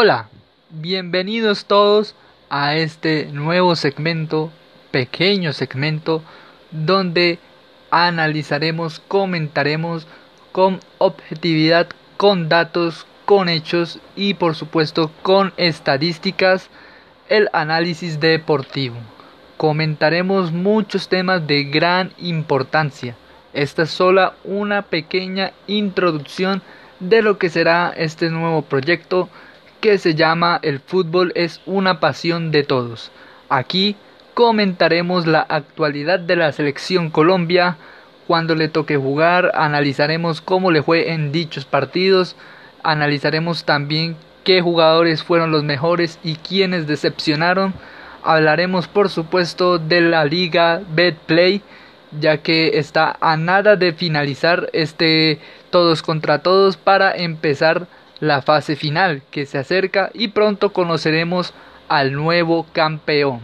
[0.00, 0.28] Hola,
[0.70, 2.14] bienvenidos todos
[2.50, 4.52] a este nuevo segmento,
[4.92, 6.22] pequeño segmento,
[6.70, 7.40] donde
[7.90, 10.06] analizaremos, comentaremos
[10.52, 16.70] con objetividad, con datos, con hechos y por supuesto con estadísticas
[17.28, 18.98] el análisis deportivo.
[19.56, 23.16] Comentaremos muchos temas de gran importancia.
[23.52, 26.62] Esta es solo una pequeña introducción
[27.00, 29.28] de lo que será este nuevo proyecto
[29.80, 33.10] que se llama El fútbol es una pasión de todos.
[33.48, 33.96] Aquí
[34.34, 37.76] comentaremos la actualidad de la selección Colombia,
[38.26, 42.36] cuando le toque jugar, analizaremos cómo le fue en dichos partidos,
[42.82, 47.72] analizaremos también qué jugadores fueron los mejores y quiénes decepcionaron.
[48.22, 51.62] Hablaremos por supuesto de la liga Betplay,
[52.20, 55.38] ya que está a nada de finalizar este
[55.70, 57.86] todos contra todos para empezar
[58.20, 61.54] la fase final que se acerca y pronto conoceremos
[61.88, 63.40] al nuevo campeón.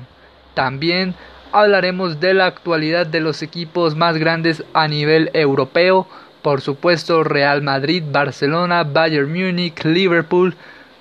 [0.54, 1.14] También
[1.52, 6.06] hablaremos de la actualidad de los equipos más grandes a nivel europeo,
[6.42, 10.54] por supuesto Real Madrid, Barcelona, Bayern Múnich, Liverpool,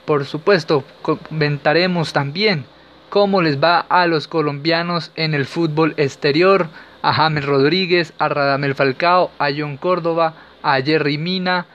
[0.05, 2.65] por supuesto comentaremos también
[3.09, 6.67] cómo les va a los colombianos en el fútbol exterior,
[7.01, 10.33] a James Rodríguez, a Radamel Falcao, a John Córdoba,
[10.63, 11.65] a Jerry Mina,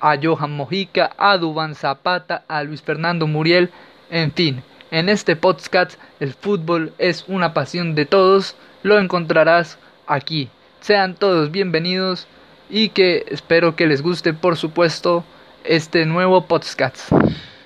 [0.00, 3.70] a Johan Mojica, a Dubán Zapata, a Luis Fernando Muriel,
[4.10, 4.62] en fin.
[4.90, 10.48] En este podcast el fútbol es una pasión de todos, lo encontrarás aquí.
[10.80, 12.26] Sean todos bienvenidos
[12.70, 15.24] y que espero que les guste por supuesto
[15.64, 17.10] este nuevo podcast.